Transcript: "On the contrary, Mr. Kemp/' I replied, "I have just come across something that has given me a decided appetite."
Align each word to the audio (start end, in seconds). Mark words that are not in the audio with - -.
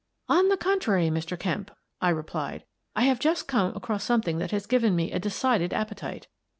"On 0.27 0.49
the 0.49 0.57
contrary, 0.57 1.09
Mr. 1.11 1.37
Kemp/' 1.37 1.69
I 2.01 2.09
replied, 2.09 2.63
"I 2.95 3.03
have 3.03 3.19
just 3.19 3.47
come 3.47 3.71
across 3.75 4.03
something 4.03 4.39
that 4.39 4.49
has 4.49 4.65
given 4.65 4.95
me 4.95 5.11
a 5.11 5.19
decided 5.19 5.73
appetite." 5.75 6.25